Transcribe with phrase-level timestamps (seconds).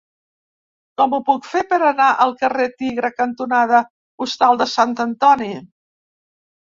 [0.99, 3.83] Com ho puc fer per anar al carrer Tigre cantonada
[4.27, 5.51] Hostal de Sant Antoni?